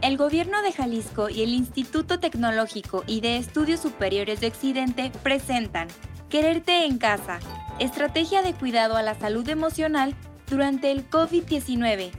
El 0.00 0.16
Gobierno 0.16 0.62
de 0.62 0.72
Jalisco 0.72 1.28
y 1.28 1.42
el 1.42 1.52
Instituto 1.52 2.20
Tecnológico 2.20 3.02
y 3.08 3.20
de 3.20 3.36
Estudios 3.36 3.80
Superiores 3.80 4.40
de 4.40 4.46
Occidente 4.46 5.10
presentan 5.24 5.88
Quererte 6.28 6.84
en 6.84 6.98
casa, 6.98 7.40
estrategia 7.80 8.42
de 8.42 8.54
cuidado 8.54 8.96
a 8.96 9.02
la 9.02 9.18
salud 9.18 9.48
emocional 9.48 10.14
durante 10.48 10.92
el 10.92 11.10
COVID-19. 11.10 12.12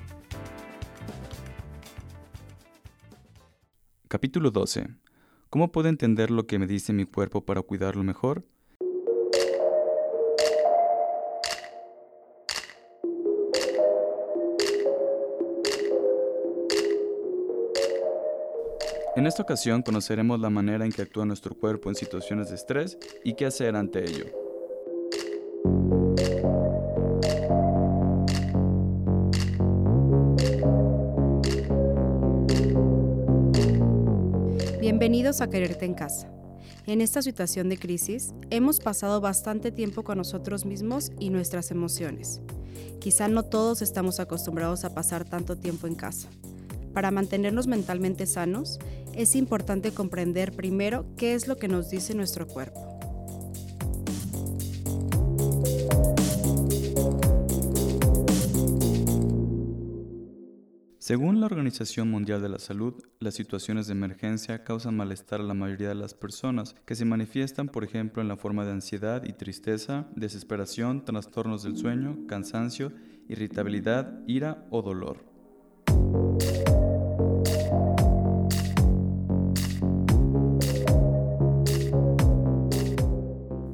Capítulo 4.09 4.51
12. 4.51 4.87
¿Cómo 5.49 5.71
puedo 5.71 5.87
entender 5.87 6.31
lo 6.31 6.47
que 6.47 6.59
me 6.59 6.67
dice 6.67 6.91
mi 6.91 7.05
cuerpo 7.05 7.45
para 7.45 7.61
cuidarlo 7.61 8.03
mejor? 8.03 8.43
En 19.19 19.27
esta 19.27 19.43
ocasión 19.43 19.81
conoceremos 19.81 20.39
la 20.39 20.49
manera 20.49 20.85
en 20.85 20.93
que 20.93 21.01
actúa 21.01 21.25
nuestro 21.25 21.53
cuerpo 21.53 21.89
en 21.89 21.95
situaciones 21.95 22.47
de 22.47 22.55
estrés 22.55 22.97
y 23.25 23.33
qué 23.33 23.47
hacer 23.47 23.75
ante 23.75 24.01
ello. 24.05 24.27
Bienvenidos 34.79 35.41
a 35.41 35.49
Quererte 35.49 35.83
en 35.83 35.95
Casa. 35.95 36.31
En 36.87 37.01
esta 37.01 37.21
situación 37.21 37.67
de 37.67 37.77
crisis, 37.77 38.33
hemos 38.51 38.79
pasado 38.79 39.19
bastante 39.19 39.73
tiempo 39.73 40.05
con 40.05 40.17
nosotros 40.17 40.63
mismos 40.63 41.11
y 41.19 41.29
nuestras 41.29 41.71
emociones. 41.71 42.39
Quizá 43.01 43.27
no 43.27 43.43
todos 43.43 43.81
estamos 43.81 44.21
acostumbrados 44.21 44.85
a 44.85 44.93
pasar 44.93 45.25
tanto 45.25 45.57
tiempo 45.57 45.87
en 45.87 45.95
casa. 45.95 46.29
Para 46.93 47.11
mantenernos 47.11 47.67
mentalmente 47.67 48.25
sanos, 48.25 48.79
es 49.13 49.35
importante 49.35 49.91
comprender 49.91 50.51
primero 50.53 51.05
qué 51.17 51.33
es 51.33 51.47
lo 51.47 51.57
que 51.57 51.67
nos 51.67 51.89
dice 51.89 52.13
nuestro 52.15 52.47
cuerpo. 52.47 52.99
Según 61.09 61.39
la 61.39 61.47
Organización 61.47 62.11
Mundial 62.11 62.39
de 62.43 62.49
la 62.49 62.59
Salud, 62.59 62.93
las 63.19 63.33
situaciones 63.33 63.87
de 63.87 63.93
emergencia 63.93 64.63
causan 64.63 64.95
malestar 64.95 65.39
a 65.39 65.43
la 65.43 65.55
mayoría 65.55 65.89
de 65.89 65.95
las 65.95 66.13
personas, 66.13 66.75
que 66.85 66.93
se 66.93 67.03
manifiestan, 67.03 67.67
por 67.67 67.83
ejemplo, 67.83 68.21
en 68.21 68.27
la 68.27 68.37
forma 68.37 68.63
de 68.63 68.73
ansiedad 68.73 69.23
y 69.25 69.33
tristeza, 69.33 70.07
desesperación, 70.15 71.05
trastornos 71.05 71.63
del 71.63 71.77
sueño, 71.77 72.27
cansancio, 72.27 72.91
irritabilidad, 73.27 74.21
ira 74.27 74.67
o 74.69 74.83
dolor. 74.83 75.25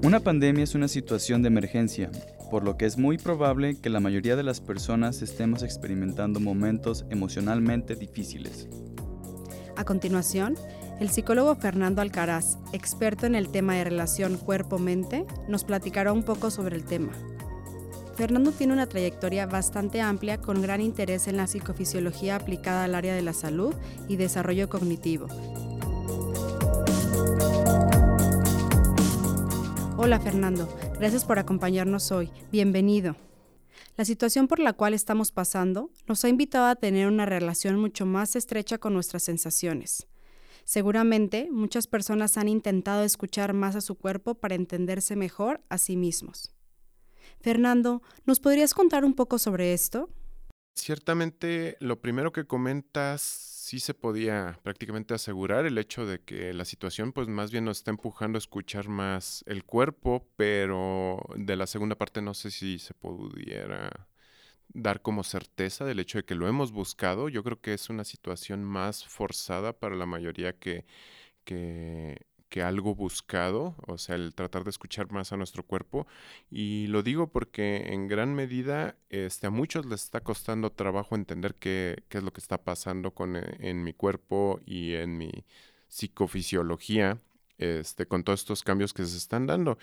Una 0.05 0.19
pandemia 0.19 0.63
es 0.63 0.75
una 0.75 0.87
situación 0.87 1.41
de 1.41 1.47
emergencia, 1.47 2.11
por 2.51 2.63
lo 2.63 2.77
que 2.77 2.85
es 2.85 2.95
muy 2.95 3.17
probable 3.17 3.81
que 3.81 3.89
la 3.89 3.99
mayoría 3.99 4.35
de 4.35 4.43
las 4.43 4.61
personas 4.61 5.23
estemos 5.23 5.63
experimentando 5.63 6.39
momentos 6.39 7.05
emocionalmente 7.09 7.95
difíciles. 7.95 8.67
A 9.75 9.83
continuación, 9.83 10.57
el 10.99 11.09
psicólogo 11.09 11.55
Fernando 11.55 12.03
Alcaraz, 12.03 12.59
experto 12.71 13.25
en 13.25 13.33
el 13.33 13.49
tema 13.49 13.73
de 13.73 13.83
relación 13.83 14.37
cuerpo-mente, 14.37 15.25
nos 15.47 15.63
platicará 15.63 16.13
un 16.13 16.21
poco 16.21 16.51
sobre 16.51 16.75
el 16.75 16.85
tema. 16.85 17.11
Fernando 18.15 18.51
tiene 18.51 18.73
una 18.73 18.85
trayectoria 18.85 19.47
bastante 19.47 20.01
amplia 20.01 20.37
con 20.37 20.61
gran 20.61 20.81
interés 20.81 21.27
en 21.27 21.37
la 21.37 21.47
psicofisiología 21.47 22.35
aplicada 22.35 22.83
al 22.83 22.93
área 22.93 23.15
de 23.15 23.23
la 23.23 23.33
salud 23.33 23.73
y 24.07 24.17
desarrollo 24.17 24.69
cognitivo, 24.69 25.25
Hola 30.05 30.19
Fernando, 30.19 30.69
gracias 30.99 31.25
por 31.25 31.39
acompañarnos 31.39 32.11
hoy. 32.11 32.29
Bienvenido. 32.51 33.15
La 33.97 34.05
situación 34.05 34.47
por 34.47 34.59
la 34.59 34.73
cual 34.73 34.93
estamos 34.93 35.31
pasando 35.31 35.89
nos 36.05 36.23
ha 36.23 36.29
invitado 36.29 36.67
a 36.67 36.75
tener 36.75 37.07
una 37.07 37.25
relación 37.25 37.79
mucho 37.79 38.05
más 38.05 38.35
estrecha 38.35 38.77
con 38.77 38.93
nuestras 38.93 39.23
sensaciones. 39.23 40.05
Seguramente 40.63 41.49
muchas 41.51 41.87
personas 41.87 42.37
han 42.37 42.49
intentado 42.49 43.03
escuchar 43.03 43.53
más 43.53 43.75
a 43.75 43.81
su 43.81 43.95
cuerpo 43.95 44.35
para 44.35 44.53
entenderse 44.53 45.15
mejor 45.15 45.61
a 45.69 45.79
sí 45.79 45.97
mismos. 45.97 46.51
Fernando, 47.41 48.03
¿nos 48.27 48.39
podrías 48.39 48.75
contar 48.75 49.05
un 49.05 49.15
poco 49.15 49.39
sobre 49.39 49.73
esto? 49.73 50.11
Ciertamente, 50.75 51.77
lo 51.79 52.01
primero 52.01 52.31
que 52.33 52.45
comentas 52.45 53.21
sí 53.21 53.79
se 53.79 53.93
podía 53.93 54.59
prácticamente 54.61 55.13
asegurar 55.13 55.65
el 55.65 55.77
hecho 55.77 56.05
de 56.05 56.19
que 56.19 56.53
la 56.53 56.65
situación 56.65 57.13
pues 57.13 57.27
más 57.29 57.49
bien 57.49 57.65
nos 57.65 57.77
está 57.77 57.91
empujando 57.91 58.37
a 58.37 58.39
escuchar 58.39 58.89
más 58.89 59.43
el 59.47 59.63
cuerpo, 59.63 60.27
pero 60.35 61.19
de 61.37 61.55
la 61.55 61.65
segunda 61.65 61.95
parte 61.95 62.21
no 62.21 62.33
sé 62.33 62.51
si 62.51 62.77
se 62.79 62.93
pudiera 62.93 64.07
dar 64.69 65.01
como 65.01 65.23
certeza 65.23 65.85
del 65.85 65.99
hecho 65.99 66.19
de 66.19 66.25
que 66.25 66.35
lo 66.35 66.47
hemos 66.47 66.71
buscado. 66.73 67.29
Yo 67.29 67.43
creo 67.43 67.61
que 67.61 67.73
es 67.73 67.89
una 67.89 68.03
situación 68.03 68.63
más 68.63 69.05
forzada 69.07 69.73
para 69.73 69.95
la 69.95 70.05
mayoría 70.05 70.53
que, 70.59 70.85
que 71.45 72.17
que 72.55 72.63
algo 72.63 72.95
buscado, 72.95 73.75
o 73.85 73.97
sea, 73.97 74.15
el 74.15 74.33
tratar 74.33 74.63
de 74.63 74.69
escuchar 74.69 75.11
más 75.11 75.33
a 75.33 75.35
nuestro 75.35 75.63
cuerpo. 75.63 76.07
Y 76.49 76.87
lo 76.87 77.03
digo 77.03 77.27
porque 77.27 77.87
en 77.87 78.07
gran 78.07 78.33
medida 78.33 78.95
este, 79.09 79.47
a 79.47 79.49
muchos 79.49 79.85
les 79.85 80.05
está 80.05 80.21
costando 80.21 80.71
trabajo 80.71 81.15
entender 81.15 81.55
qué, 81.55 82.05
es 82.09 82.23
lo 82.23 82.31
que 82.31 82.39
está 82.39 82.57
pasando 82.57 83.11
con, 83.11 83.35
eh, 83.35 83.57
en 83.59 83.83
mi 83.83 83.91
cuerpo 83.91 84.61
y 84.65 84.93
en 84.93 85.17
mi 85.17 85.43
psicofisiología. 85.89 87.19
Este, 87.57 88.05
con 88.05 88.23
todos 88.23 88.39
estos 88.39 88.63
cambios 88.63 88.93
que 88.93 89.03
se 89.03 89.17
están 89.17 89.47
dando. 89.47 89.77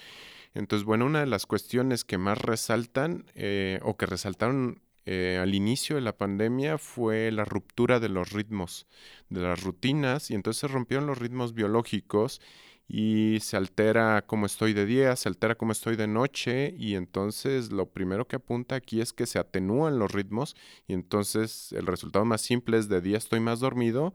Entonces, 0.55 0.87
bueno, 0.87 1.05
una 1.05 1.21
de 1.21 1.27
las 1.27 1.45
cuestiones 1.45 2.05
que 2.05 2.17
más 2.17 2.39
resaltan 2.39 3.27
eh, 3.35 3.81
o 3.83 3.99
que 3.99 4.07
resaltaron 4.07 4.81
eh, 5.05 5.39
al 5.41 5.55
inicio 5.55 5.97
de 5.97 6.03
la 6.03 6.17
pandemia 6.17 6.79
fue 6.79 7.31
la 7.33 7.45
ruptura 7.45 7.99
de 8.01 8.09
los 8.09 8.33
ritmos, 8.33 8.87
de 9.29 9.41
las 9.41 9.63
rutinas, 9.63 10.31
y 10.31 10.35
entonces 10.35 10.61
se 10.61 10.69
rompieron 10.69 11.07
los 11.07 11.19
ritmos 11.19 11.55
biológicos 11.55 12.41
y 12.89 13.39
se 13.41 13.57
altera 13.57 14.23
cómo 14.27 14.47
estoy 14.47 14.75
de 14.75 14.87
día, 14.87 15.17
se 15.17 15.29
altera 15.29 15.55
cómo 15.55 15.73
estoy 15.73 15.97
de 15.97 16.07
noche, 16.07 16.75
y 16.77 16.95
entonces 16.95 17.73
lo 17.73 17.87
primero 17.87 18.29
que 18.29 18.37
apunta 18.37 18.75
aquí 18.77 19.01
es 19.01 19.13
que 19.13 19.27
se 19.27 19.39
atenúan 19.39 19.99
los 19.99 20.13
ritmos, 20.13 20.55
y 20.87 20.93
entonces 20.93 21.73
el 21.73 21.87
resultado 21.87 22.25
más 22.25 22.43
simple 22.43 22.79
es 22.79 22.89
de 22.89 23.01
día 23.01 23.19
estoy 23.19 23.41
más 23.41 23.61
dormido 23.61 24.15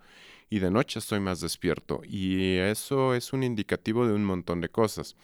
y 0.50 0.60
de 0.60 0.72
noche 0.72 1.00
estoy 1.00 1.20
más 1.20 1.42
despierto, 1.42 2.02
y 2.06 2.58
eso 2.58 3.14
es 3.16 3.34
un 3.34 3.44
indicativo 3.44 4.08
de 4.08 4.14
un 4.14 4.24
montón 4.26 4.62
de 4.62 4.70
cosas. 4.70 5.16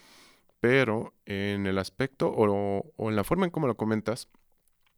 Pero 0.60 1.14
en 1.26 1.68
el 1.68 1.78
aspecto 1.78 2.30
o, 2.30 2.92
o 2.96 3.10
en 3.10 3.16
la 3.18 3.24
forma 3.26 3.46
en 3.46 3.52
cómo 3.52 3.68
lo 3.68 3.76
comentas, 3.76 4.30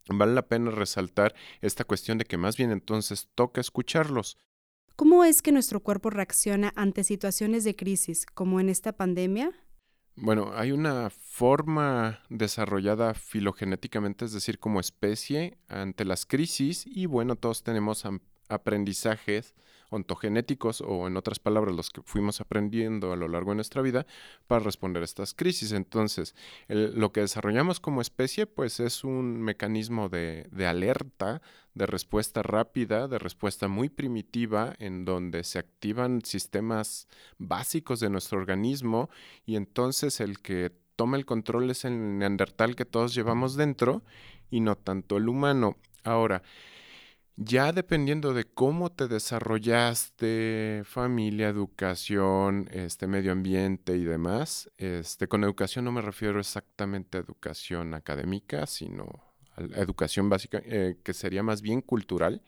vale 0.10 0.34
la 0.34 0.48
pena 0.48 0.72
resaltar 0.72 1.36
esta 1.62 1.84
cuestión 1.84 2.18
de 2.18 2.26
que 2.26 2.38
más 2.38 2.58
bien 2.58 2.72
entonces 2.72 3.30
toca 3.36 3.62
escucharlos. 3.62 4.38
¿Cómo 4.96 5.26
es 5.26 5.42
que 5.42 5.52
nuestro 5.52 5.82
cuerpo 5.82 6.10
reacciona 6.10 6.72
ante 6.76 7.04
situaciones 7.04 7.64
de 7.64 7.76
crisis, 7.76 8.26
como 8.26 8.60
en 8.60 8.70
esta 8.70 8.94
pandemia? 8.94 9.52
Bueno, 10.16 10.52
hay 10.56 10.72
una 10.72 11.10
forma 11.10 12.22
desarrollada 12.30 13.14
filogenéticamente, 13.14 14.24
es 14.24 14.32
decir, 14.32 14.60
como 14.60 14.80
especie, 14.80 15.58
ante 15.68 16.06
las 16.06 16.26
crisis 16.26 16.86
y 16.88 17.06
bueno, 17.06 17.36
todos 17.36 17.64
tenemos 17.64 18.06
aprendizajes 18.48 19.54
ontogenéticos 19.90 20.82
o 20.82 21.08
en 21.08 21.18
otras 21.18 21.40
palabras 21.40 21.76
los 21.76 21.90
que 21.90 22.02
fuimos 22.02 22.42
aprendiendo 22.42 23.12
a 23.12 23.16
lo 23.16 23.28
largo 23.28 23.52
de 23.52 23.56
nuestra 23.56 23.82
vida 23.82 24.06
para 24.48 24.64
responder 24.64 25.02
a 25.02 25.06
estas 25.06 25.34
crisis. 25.34 25.72
Entonces, 25.72 26.36
lo 26.68 27.12
que 27.12 27.22
desarrollamos 27.22 27.80
como 27.80 28.02
especie 28.02 28.46
pues 28.48 28.80
es 28.80 29.04
un 29.04 29.42
mecanismo 29.42 30.10
de, 30.10 30.48
de 30.52 30.68
alerta, 30.68 31.42
de 31.74 31.86
respuesta 31.86 32.42
rápida, 32.42 33.08
de 33.08 33.20
respuesta 33.20 33.68
muy 33.68 33.90
primitiva 33.90 34.76
en 34.80 35.06
donde 35.06 35.44
se 35.44 35.60
activan 35.60 36.22
sistemas 36.24 37.08
básicos 37.38 38.00
de 38.00 38.10
nuestro 38.10 38.40
organismo 38.40 39.10
y 39.46 39.56
entonces 39.56 40.20
el 40.22 40.40
que 40.40 40.72
toma 40.96 41.18
el 41.18 41.26
control 41.26 41.70
es 41.70 41.86
el 41.86 42.18
neandertal 42.18 42.76
que 42.76 42.86
todos 42.86 43.14
llevamos 43.14 43.56
dentro 43.56 44.02
y 44.50 44.62
no 44.62 44.76
tanto 44.78 45.18
el 45.18 45.28
humano. 45.28 45.76
Ahora, 46.04 46.44
ya 47.38 47.74
dependiendo 47.74 48.34
de 48.34 48.46
cómo 48.46 48.92
te 48.92 49.08
desarrollaste, 49.08 50.84
familia, 50.86 51.50
educación, 51.50 52.70
este 52.72 53.08
medio 53.08 53.32
ambiente 53.32 53.98
y 53.98 54.06
demás, 54.06 54.72
este, 54.78 55.28
con 55.28 55.44
educación 55.44 55.86
no 55.86 55.92
me 55.92 56.02
refiero 56.02 56.40
exactamente 56.40 57.18
a 57.18 57.22
educación 57.22 57.94
académica, 57.94 58.66
sino 58.68 59.06
a 59.58 59.82
educación 59.82 60.30
básica, 60.30 60.62
eh, 60.64 60.98
que 61.04 61.14
sería 61.14 61.44
más 61.44 61.62
bien 61.62 61.82
cultural. 61.82 62.42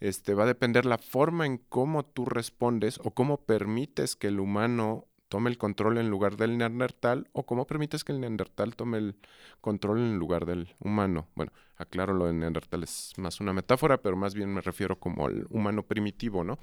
Este, 0.00 0.34
va 0.34 0.44
a 0.44 0.46
depender 0.46 0.84
la 0.84 0.98
forma 0.98 1.46
en 1.46 1.58
cómo 1.58 2.04
tú 2.04 2.24
respondes 2.24 3.00
o 3.02 3.10
cómo 3.12 3.38
permites 3.44 4.14
que 4.14 4.28
el 4.28 4.40
humano 4.40 5.08
tome 5.28 5.50
el 5.50 5.58
control 5.58 5.98
en 5.98 6.10
lugar 6.10 6.36
del 6.36 6.58
neandertal 6.58 7.28
o 7.32 7.44
cómo 7.44 7.66
permites 7.66 8.04
que 8.04 8.12
el 8.12 8.20
neandertal 8.20 8.76
tome 8.76 8.98
el 8.98 9.16
control 9.60 9.98
en 9.98 10.18
lugar 10.18 10.46
del 10.46 10.74
humano. 10.80 11.28
Bueno, 11.34 11.52
aclaro 11.76 12.14
lo 12.14 12.26
de 12.26 12.32
neandertal 12.32 12.82
es 12.82 13.12
más 13.16 13.40
una 13.40 13.52
metáfora, 13.52 13.98
pero 13.98 14.16
más 14.16 14.34
bien 14.34 14.52
me 14.52 14.60
refiero 14.60 14.98
como 14.98 15.26
al 15.26 15.46
humano 15.50 15.82
primitivo, 15.82 16.44
¿no? 16.44 16.58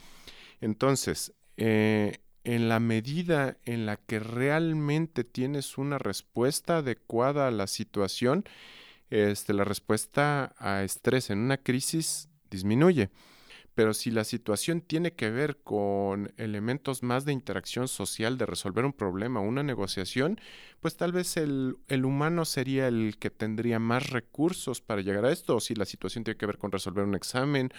Entonces, 0.62 1.34
eh, 1.58 2.18
en 2.44 2.70
la 2.70 2.80
medida 2.80 3.58
en 3.66 3.86
la 3.86 3.98
que 3.98 4.20
realmente 4.20 5.24
tienes 5.24 5.78
una 5.78 5.98
respuesta 5.98 6.78
adecuada 6.78 7.48
a 7.48 7.52
la 7.52 7.68
situación, 7.68 8.46
este, 9.10 9.54
la 9.54 9.64
respuesta 9.64 10.56
a 10.58 10.84
estrés 10.84 11.30
en 11.30 11.40
una 11.40 11.58
crisis 11.58 12.30
disminuye. 12.50 13.10
Pero 13.76 13.94
si 13.94 14.10
la 14.10 14.24
situación 14.24 14.80
tiene 14.80 15.14
que 15.14 15.30
ver 15.30 15.58
con 15.58 16.34
elementos 16.38 17.04
más 17.04 17.26
de 17.26 17.34
interacción 17.34 17.90
social, 17.90 18.38
de 18.38 18.46
resolver 18.46 18.86
un 18.86 18.94
problema, 18.94 19.42
una 19.42 19.64
negociación, 19.64 20.40
pues 20.80 20.96
tal 20.96 21.12
vez 21.12 21.36
el, 21.36 21.76
humano 22.06 22.46
sería 22.46 22.88
el 22.88 23.18
que 23.20 23.30
tendría 23.30 23.78
más 23.80 24.10
recursos 24.10 24.80
para 24.80 25.02
llegar 25.02 25.26
a 25.26 25.32
esto. 25.32 25.58
O 25.58 25.60
si 25.60 25.76
la 25.76 25.84
situación 25.84 26.24
tiene 26.24 26.38
que 26.38 26.46
ver 26.46 26.58
con 26.58 26.72
resolver 26.72 27.04
un 27.04 27.16
examen 27.16 27.70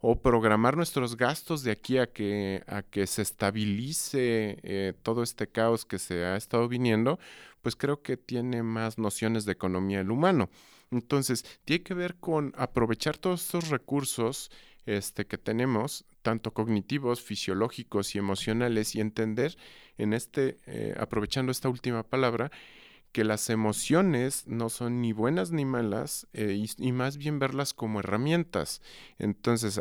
o 0.00 0.20
programar 0.20 0.76
nuestros 0.76 1.16
gastos 1.16 1.62
de 1.62 1.70
aquí 1.70 1.96
a 1.96 2.06
que, 2.06 2.62
a 2.66 2.82
que 2.82 3.06
se 3.06 3.22
estabilice 3.22 4.58
eh, 4.62 4.92
todo 5.02 5.22
este 5.22 5.46
caos 5.46 5.86
que 5.86 5.98
se 5.98 6.22
ha 6.26 6.36
estado 6.36 6.68
viniendo, 6.68 7.18
pues 7.62 7.76
creo 7.76 8.02
que 8.02 8.18
tiene 8.18 8.62
más 8.62 8.98
nociones 8.98 9.46
de 9.46 9.52
economía 9.52 10.00
el 10.00 10.10
humano. 10.10 10.50
Entonces, 10.90 11.44
tiene 11.64 11.82
que 11.82 11.94
ver 11.94 12.16
con 12.16 12.52
aprovechar 12.56 13.16
todos 13.16 13.42
estos 13.42 13.70
recursos 13.70 14.50
este, 14.86 15.26
que 15.26 15.38
tenemos, 15.38 16.04
tanto 16.22 16.52
cognitivos, 16.52 17.20
fisiológicos 17.20 18.14
y 18.14 18.18
emocionales, 18.18 18.94
y 18.94 19.00
entender 19.00 19.56
en 19.98 20.12
este, 20.12 20.58
eh, 20.66 20.94
aprovechando 20.98 21.52
esta 21.52 21.68
última 21.68 22.02
palabra, 22.02 22.50
que 23.16 23.24
las 23.24 23.48
emociones 23.48 24.46
no 24.46 24.68
son 24.68 25.00
ni 25.00 25.14
buenas 25.14 25.50
ni 25.50 25.64
malas 25.64 26.26
eh, 26.34 26.66
y, 26.76 26.92
más 26.92 27.16
bien 27.16 27.38
verlas 27.38 27.72
como 27.72 28.00
herramientas. 28.00 28.82
Entonces, 29.18 29.80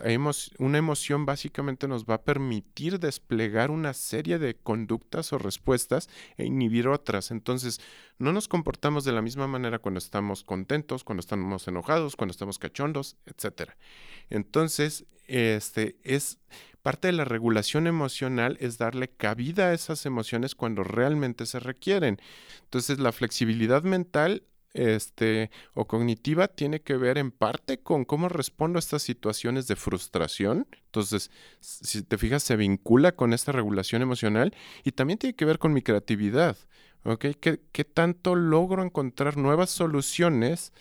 una 0.57 0.77
emoción 0.77 1.25
básicamente 1.25 1.89
nos 1.89 2.05
va 2.05 2.13
a 2.13 2.23
permitir 2.23 2.97
desplegar 2.97 3.71
una 3.71 3.93
serie 3.93 4.39
de 4.39 4.55
conductas 4.55 5.33
o 5.33 5.37
respuestas 5.37 6.07
e 6.37 6.45
inhibir 6.45 6.87
otras. 6.87 7.29
Entonces, 7.29 7.81
no 8.17 8.33
nos 8.33 8.47
comportamos 8.47 9.03
de 9.03 9.11
la 9.11 9.21
misma 9.21 9.47
manera 9.47 9.79
cuando 9.79 9.97
estamos 9.97 10.43
contentos, 10.43 11.03
cuando 11.03 11.21
estamos 11.21 11.67
enojados, 11.67 12.15
cuando 12.15 12.31
estamos 12.31 12.59
cachondos, 12.59 13.17
etc. 13.25 13.71
Entonces, 14.29 15.05
este 15.27 15.97
es 16.03 16.39
Parte 16.85 17.07
de 17.07 17.13
la 17.13 17.25
regulación 17.25 17.87
emocional 17.87 18.57
es 18.61 18.77
darle 18.77 19.07
cabida 19.07 19.69
a 19.69 19.73
esas 19.73 20.05
emociones 20.05 20.53
cuando 20.53 20.83
realmente 20.83 21.47
se 21.47 21.59
requieren. 21.59 22.21
Entonces, 22.61 22.99
la 22.99 23.11
flexibilidad 23.11 23.81
mental 23.81 24.43
este, 24.75 25.49
o 25.73 25.87
cognitiva 25.87 26.47
tiene 26.47 26.81
que 26.81 26.95
ver 26.95 27.17
en 27.17 27.31
parte 27.31 27.79
con 27.79 28.05
cómo 28.05 28.29
respondo 28.29 28.77
a 28.77 28.81
estas 28.81 29.01
situaciones 29.01 29.65
de 29.65 29.75
frustración. 29.75 30.67
Entonces, 30.85 31.31
si 31.59 32.03
te 32.03 32.19
fijas, 32.19 32.43
se 32.43 32.55
vincula 32.55 33.13
con 33.13 33.33
esta 33.33 33.51
regulación 33.51 34.03
emocional 34.03 34.53
y 34.83 34.91
también 34.91 35.17
tiene 35.17 35.35
que 35.35 35.45
ver 35.45 35.57
con 35.57 35.73
mi 35.73 35.81
creatividad. 35.81 36.55
¿Qué, 37.19 37.35
qué 37.71 37.83
tanto 37.83 38.35
logro 38.35 38.83
encontrar 38.83 39.37
nuevas 39.37 39.69
soluciones 39.69 40.73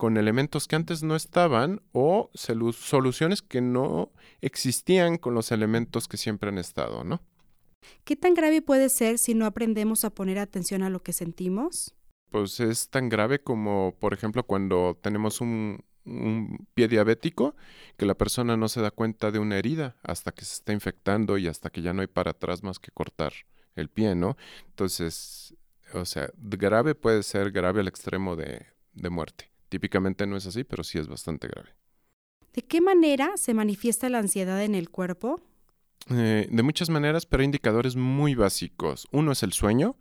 con 0.00 0.16
elementos 0.16 0.66
que 0.66 0.76
antes 0.76 1.02
no 1.02 1.14
estaban 1.14 1.82
o 1.92 2.30
soluciones 2.34 3.42
que 3.42 3.60
no 3.60 4.10
existían 4.40 5.18
con 5.18 5.34
los 5.34 5.52
elementos 5.52 6.08
que 6.08 6.16
siempre 6.16 6.48
han 6.48 6.56
estado, 6.56 7.04
¿no? 7.04 7.20
¿Qué 8.04 8.16
tan 8.16 8.32
grave 8.32 8.62
puede 8.62 8.88
ser 8.88 9.18
si 9.18 9.34
no 9.34 9.44
aprendemos 9.44 10.06
a 10.06 10.10
poner 10.10 10.38
atención 10.38 10.82
a 10.82 10.88
lo 10.88 11.02
que 11.02 11.12
sentimos? 11.12 11.94
Pues 12.30 12.60
es 12.60 12.88
tan 12.88 13.10
grave 13.10 13.42
como, 13.42 13.94
por 13.98 14.14
ejemplo, 14.14 14.44
cuando 14.44 14.98
tenemos 15.02 15.42
un, 15.42 15.84
un 16.06 16.66
pie 16.72 16.88
diabético, 16.88 17.54
que 17.98 18.06
la 18.06 18.14
persona 18.14 18.56
no 18.56 18.68
se 18.68 18.80
da 18.80 18.90
cuenta 18.90 19.30
de 19.30 19.38
una 19.38 19.58
herida 19.58 19.96
hasta 20.02 20.32
que 20.32 20.46
se 20.46 20.54
está 20.54 20.72
infectando 20.72 21.36
y 21.36 21.46
hasta 21.46 21.68
que 21.68 21.82
ya 21.82 21.92
no 21.92 22.00
hay 22.00 22.08
para 22.08 22.30
atrás 22.30 22.62
más 22.62 22.78
que 22.78 22.90
cortar 22.90 23.32
el 23.76 23.90
pie, 23.90 24.14
¿no? 24.14 24.36
Entonces, 24.68 25.54
o 25.94 26.04
sea, 26.04 26.30
grave 26.36 26.94
puede 26.94 27.22
ser 27.22 27.50
grave 27.50 27.80
al 27.80 27.88
extremo 27.88 28.36
de, 28.36 28.66
de 28.92 29.10
muerte. 29.10 29.50
Típicamente 29.68 30.26
no 30.26 30.36
es 30.36 30.46
así, 30.46 30.64
pero 30.64 30.82
sí 30.82 30.98
es 30.98 31.08
bastante 31.08 31.48
grave. 31.48 31.70
¿De 32.52 32.62
qué 32.62 32.80
manera 32.80 33.36
se 33.36 33.54
manifiesta 33.54 34.08
la 34.08 34.18
ansiedad 34.18 34.62
en 34.64 34.74
el 34.74 34.90
cuerpo? 34.90 35.40
Eh, 36.10 36.48
de 36.50 36.62
muchas 36.62 36.90
maneras, 36.90 37.26
pero 37.26 37.42
hay 37.42 37.44
indicadores 37.44 37.94
muy 37.94 38.34
básicos. 38.34 39.06
Uno 39.12 39.32
es 39.32 39.42
el 39.42 39.52
sueño, 39.52 39.96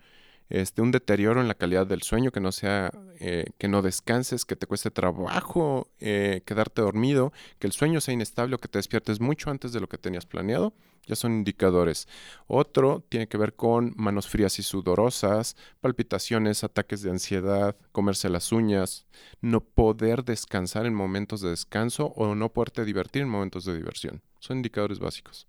este, 0.50 0.82
un 0.82 0.92
deterioro 0.92 1.42
en 1.42 1.48
la 1.48 1.54
calidad 1.54 1.86
del 1.86 2.02
sueño, 2.02 2.32
que 2.32 2.40
no 2.40 2.52
sea, 2.52 2.92
eh, 3.20 3.46
que 3.58 3.68
no 3.68 3.82
descanses, 3.82 4.46
que 4.46 4.56
te 4.56 4.68
cueste 4.68 4.92
trabajo 4.92 5.88
eh, 6.00 6.42
quedarte 6.46 6.82
dormido, 6.82 7.32
que 7.60 7.68
el 7.68 7.74
sueño 7.74 8.02
sea 8.02 8.14
inestable 8.14 8.56
o 8.56 8.58
que 8.58 8.68
te 8.68 8.80
despiertes 8.80 9.20
mucho 9.20 9.52
antes 9.52 9.72
de 9.72 9.80
lo 9.80 9.88
que 9.88 9.98
tenías 9.98 10.26
planeado, 10.26 10.74
ya 11.06 11.16
son 11.16 11.34
indicadores. 11.34 12.08
Otro 12.48 13.04
tiene 13.10 13.28
que 13.28 13.38
ver 13.38 13.56
con 13.56 13.94
manos 13.96 14.28
frías 14.28 14.60
y 14.60 14.64
sudorosas, 14.64 15.56
palpitaciones, 15.82 16.64
ataques 16.64 17.02
de 17.02 17.12
ansiedad, 17.12 17.76
comerse 17.92 18.30
las 18.30 18.52
uñas, 18.52 19.08
no 19.42 19.62
poder 19.62 20.24
descansar 20.24 20.86
en 20.86 20.94
momentos 20.94 21.42
de 21.42 21.50
descanso 21.50 22.08
o 22.16 22.36
no 22.36 22.50
poderte 22.54 22.86
divertir 22.86 23.22
en 23.22 23.30
momentos 23.30 23.66
de 23.66 23.76
diversión. 23.76 24.22
Son 24.40 24.58
indicadores 24.58 25.00
básicos. 25.00 25.48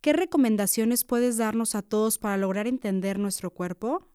¿Qué 0.00 0.12
recomendaciones 0.12 1.04
puedes 1.04 1.36
darnos 1.36 1.74
a 1.74 1.82
todos 1.82 2.18
para 2.18 2.36
lograr 2.36 2.66
entender 2.66 3.18
nuestro 3.18 3.50
cuerpo? 3.50 4.11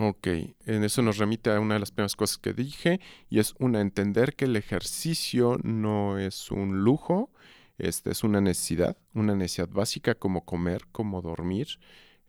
Ok, 0.00 0.28
en 0.28 0.84
eso 0.84 1.02
nos 1.02 1.18
remite 1.18 1.50
a 1.50 1.58
una 1.58 1.74
de 1.74 1.80
las 1.80 1.90
primeras 1.90 2.14
cosas 2.14 2.38
que 2.38 2.52
dije 2.52 3.00
y 3.28 3.40
es 3.40 3.56
una 3.58 3.80
entender 3.80 4.36
que 4.36 4.44
el 4.44 4.54
ejercicio 4.54 5.58
no 5.64 6.20
es 6.20 6.52
un 6.52 6.84
lujo, 6.84 7.32
este 7.78 8.12
es 8.12 8.22
una 8.22 8.40
necesidad, 8.40 8.96
una 9.12 9.34
necesidad 9.34 9.68
básica 9.68 10.14
como 10.14 10.44
comer, 10.44 10.86
como 10.92 11.20
dormir, 11.20 11.80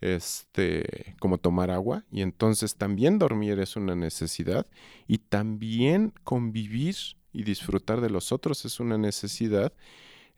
este, 0.02 1.16
como 1.20 1.38
tomar 1.38 1.70
agua 1.70 2.06
y 2.12 2.24
entonces 2.24 2.76
también 2.76 3.20
dormir 3.20 3.60
es 3.60 3.76
una 3.76 3.96
necesidad 3.96 4.66
y 5.08 5.20
también 5.20 6.12
convivir 6.24 6.96
y 7.34 7.44
disfrutar 7.44 8.02
de 8.02 8.10
los 8.10 8.32
otros 8.32 8.66
es 8.66 8.80
una 8.80 8.98
necesidad 8.98 9.74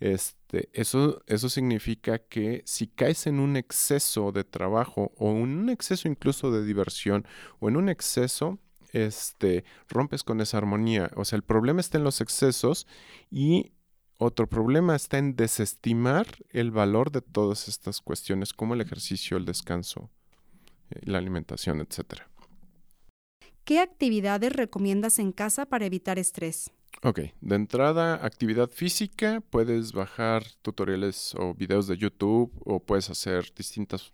este, 0.01 0.69
eso, 0.73 1.21
eso 1.27 1.47
significa 1.47 2.17
que 2.17 2.63
si 2.65 2.87
caes 2.87 3.27
en 3.27 3.39
un 3.39 3.55
exceso 3.55 4.31
de 4.31 4.43
trabajo 4.43 5.13
o 5.15 5.29
en 5.29 5.37
un 5.37 5.69
exceso 5.69 6.07
incluso 6.07 6.51
de 6.51 6.65
diversión 6.65 7.25
o 7.59 7.69
en 7.69 7.77
un 7.77 7.87
exceso, 7.87 8.57
este, 8.93 9.63
rompes 9.87 10.23
con 10.23 10.41
esa 10.41 10.57
armonía. 10.57 11.11
O 11.15 11.23
sea, 11.23 11.37
el 11.37 11.43
problema 11.43 11.81
está 11.81 11.99
en 11.99 12.03
los 12.03 12.19
excesos 12.19 12.87
y 13.29 13.73
otro 14.17 14.47
problema 14.47 14.95
está 14.95 15.19
en 15.19 15.35
desestimar 15.35 16.25
el 16.49 16.71
valor 16.71 17.11
de 17.11 17.21
todas 17.21 17.67
estas 17.67 18.01
cuestiones 18.01 18.53
como 18.53 18.73
el 18.73 18.81
ejercicio, 18.81 19.37
el 19.37 19.45
descanso, 19.45 20.09
eh, 20.89 20.99
la 21.03 21.19
alimentación, 21.19 21.79
etc. 21.79 22.23
¿Qué 23.65 23.79
actividades 23.79 24.51
recomiendas 24.51 25.19
en 25.19 25.31
casa 25.31 25.67
para 25.67 25.85
evitar 25.85 26.17
estrés? 26.17 26.71
Ok, 27.03 27.19
de 27.41 27.55
entrada, 27.55 28.23
actividad 28.23 28.69
física, 28.69 29.41
puedes 29.49 29.91
bajar 29.91 30.43
tutoriales 30.61 31.33
o 31.35 31.55
videos 31.55 31.87
de 31.87 31.97
YouTube 31.97 32.51
o 32.63 32.79
puedes 32.79 33.09
hacer 33.09 33.51
distintos 33.55 34.13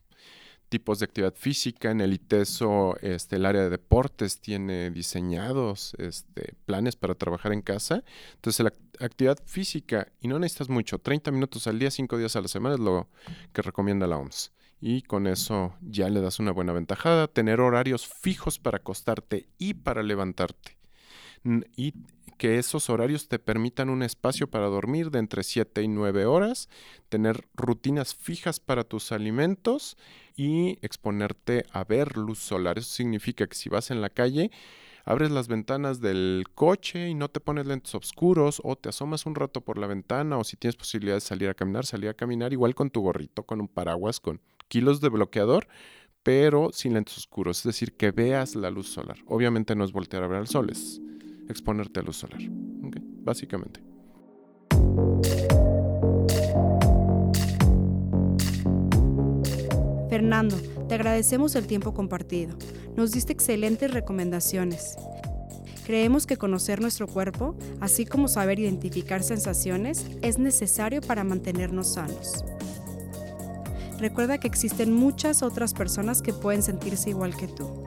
tipos 0.69 0.99
de 0.99 1.05
actividad 1.05 1.33
física. 1.35 1.91
En 1.91 1.99
el 1.99 2.13
ITESO, 2.13 2.95
este, 3.01 3.35
el 3.35 3.45
área 3.45 3.63
de 3.63 3.69
deportes 3.69 4.39
tiene 4.39 4.89
diseñados 4.89 5.95
este, 5.97 6.53
planes 6.65 6.95
para 6.95 7.15
trabajar 7.15 7.51
en 7.51 7.61
casa. 7.61 8.05
Entonces, 8.35 8.63
la 8.63 9.05
actividad 9.05 9.37
física, 9.45 10.07
y 10.21 10.29
no 10.29 10.39
necesitas 10.39 10.69
mucho, 10.69 10.97
30 10.97 11.31
minutos 11.31 11.67
al 11.67 11.79
día, 11.79 11.91
5 11.91 12.17
días 12.17 12.37
a 12.37 12.41
la 12.41 12.47
semana 12.47 12.75
es 12.75 12.81
lo 12.81 13.09
que 13.51 13.63
recomienda 13.63 14.07
la 14.07 14.17
OMS. 14.17 14.53
Y 14.79 15.01
con 15.01 15.27
eso 15.27 15.75
ya 15.81 16.07
le 16.09 16.21
das 16.21 16.39
una 16.39 16.53
buena 16.53 16.71
ventajada. 16.71 17.27
Tener 17.27 17.59
horarios 17.59 18.07
fijos 18.07 18.59
para 18.59 18.77
acostarte 18.77 19.49
y 19.57 19.73
para 19.73 20.03
levantarte. 20.03 20.77
Y 21.75 21.93
que 22.37 22.57
esos 22.59 22.89
horarios 22.89 23.27
te 23.27 23.39
permitan 23.39 23.89
un 23.89 24.03
espacio 24.03 24.47
para 24.47 24.67
dormir 24.67 25.11
de 25.11 25.19
entre 25.19 25.43
7 25.43 25.81
y 25.81 25.87
9 25.87 26.25
horas, 26.25 26.69
tener 27.09 27.47
rutinas 27.55 28.15
fijas 28.15 28.59
para 28.59 28.83
tus 28.83 29.11
alimentos 29.11 29.97
y 30.35 30.77
exponerte 30.81 31.65
a 31.71 31.83
ver 31.83 32.15
luz 32.15 32.39
solar. 32.39 32.77
Eso 32.77 32.91
significa 32.91 33.47
que 33.47 33.55
si 33.55 33.69
vas 33.69 33.91
en 33.91 34.01
la 34.01 34.09
calle, 34.09 34.51
abres 35.03 35.31
las 35.31 35.47
ventanas 35.47 35.99
del 35.99 36.45
coche 36.53 37.09
y 37.09 37.15
no 37.15 37.29
te 37.29 37.39
pones 37.39 37.65
lentes 37.65 37.95
oscuros 37.95 38.61
o 38.63 38.75
te 38.75 38.89
asomas 38.89 39.25
un 39.25 39.35
rato 39.35 39.61
por 39.61 39.77
la 39.77 39.87
ventana 39.87 40.37
o 40.37 40.43
si 40.43 40.57
tienes 40.57 40.75
posibilidad 40.75 41.15
de 41.15 41.21
salir 41.21 41.49
a 41.49 41.53
caminar, 41.53 41.85
salir 41.85 42.09
a 42.09 42.13
caminar 42.13 42.53
igual 42.53 42.75
con 42.75 42.89
tu 42.89 43.01
gorrito, 43.01 43.43
con 43.43 43.59
un 43.59 43.67
paraguas, 43.67 44.19
con 44.19 44.41
kilos 44.67 45.01
de 45.01 45.09
bloqueador, 45.09 45.67
pero 46.23 46.71
sin 46.73 46.93
lentes 46.93 47.17
oscuros, 47.17 47.59
es 47.59 47.63
decir, 47.63 47.95
que 47.95 48.11
veas 48.11 48.55
la 48.55 48.69
luz 48.69 48.89
solar. 48.89 49.17
Obviamente 49.27 49.75
no 49.75 49.85
es 49.85 49.93
voltear 49.93 50.23
a 50.23 50.27
ver 50.27 50.39
al 50.39 50.47
sol, 50.47 50.69
es 50.69 51.01
exponerte 51.49 51.99
a 51.99 52.03
luz 52.03 52.17
solar. 52.17 52.39
Básicamente. 53.23 53.81
Fernando, 60.09 60.55
Te 60.87 60.95
agradecemos 60.95 61.55
el 61.55 61.67
tiempo 61.67 61.93
compartido. 61.93 62.57
Nos 62.95 63.11
diste 63.11 63.33
excelentes 63.33 63.91
recomendaciones. 63.91 64.95
Creemos 65.85 66.25
que 66.25 66.37
conocer 66.37 66.81
nuestro 66.81 67.07
cuerpo, 67.07 67.55
así 67.81 68.05
como 68.05 68.27
saber 68.27 68.59
identificar 68.59 69.21
sensaciones, 69.21 70.05
es 70.21 70.37
necesario 70.37 71.01
para 71.01 71.23
mantenernos 71.23 71.93
sanos. 71.93 72.43
Recuerda 73.99 74.37
que 74.37 74.47
existen 74.47 74.93
muchas 74.93 75.43
otras 75.43 75.73
personas 75.73 76.21
que 76.21 76.33
pueden 76.33 76.63
sentirse 76.63 77.09
igual 77.09 77.35
que 77.35 77.47
tú. 77.47 77.83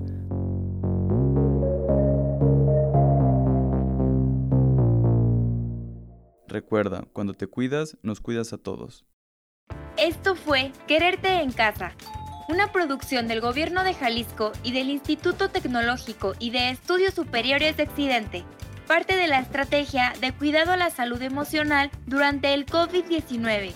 Recuerda, 6.55 7.05
cuando 7.13 7.35
te 7.35 7.49
cuidas, 7.49 7.97
nos 8.03 8.21
cuidas 8.21 8.53
a 8.53 8.59
todos. 8.59 9.05
Esto 9.97 10.37
fue 10.37 10.71
Quererte 10.87 11.43
en 11.43 11.51
Casa, 11.51 11.97
una 12.49 12.71
producción 12.71 13.27
del 13.27 13.41
Gobierno 13.41 13.83
de 13.83 13.93
Jalisco 13.93 14.53
y 14.63 14.71
del 14.71 14.89
Instituto 14.89 15.49
Tecnológico 15.49 16.35
y 16.39 16.51
de 16.51 16.71
Estudios 16.71 17.13
Superiores 17.13 17.77
de 17.77 17.83
Occidente, 17.83 18.45
parte 18.87 19.17
de 19.17 19.27
la 19.27 19.41
estrategia 19.41 20.13
de 20.21 20.33
cuidado 20.33 20.71
a 20.71 20.77
la 20.77 20.91
salud 20.91 21.21
emocional 21.23 21.91
durante 22.07 22.55
el 22.55 22.67
COVID-19 22.67 23.73